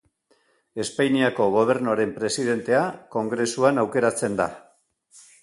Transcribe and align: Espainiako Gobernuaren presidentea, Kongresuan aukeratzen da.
Espainiako 0.83 1.45
Gobernuaren 1.55 2.15
presidentea, 2.15 2.81
Kongresuan 3.17 3.83
aukeratzen 3.85 4.41
da. 4.43 4.51